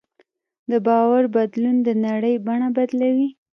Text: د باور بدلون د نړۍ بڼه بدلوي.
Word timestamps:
د 0.69 0.71
باور 0.87 1.23
بدلون 1.35 1.75
د 1.87 1.89
نړۍ 2.05 2.35
بڼه 2.45 2.67
بدلوي. 2.77 3.29